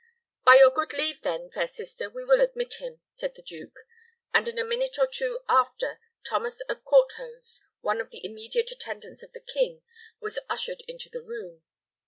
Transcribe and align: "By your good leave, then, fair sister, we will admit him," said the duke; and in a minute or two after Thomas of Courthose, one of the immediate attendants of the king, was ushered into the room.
"By 0.43 0.55
your 0.55 0.71
good 0.71 0.93
leave, 0.93 1.21
then, 1.21 1.51
fair 1.51 1.67
sister, 1.67 2.09
we 2.09 2.25
will 2.25 2.41
admit 2.41 2.77
him," 2.79 3.01
said 3.13 3.35
the 3.35 3.43
duke; 3.43 3.81
and 4.33 4.47
in 4.47 4.57
a 4.57 4.65
minute 4.65 4.97
or 4.97 5.05
two 5.05 5.41
after 5.47 5.99
Thomas 6.25 6.59
of 6.61 6.83
Courthose, 6.83 7.61
one 7.81 8.01
of 8.01 8.09
the 8.09 8.25
immediate 8.25 8.71
attendants 8.71 9.21
of 9.21 9.33
the 9.33 9.39
king, 9.41 9.83
was 10.19 10.39
ushered 10.49 10.81
into 10.87 11.07
the 11.07 11.21
room. 11.21 11.61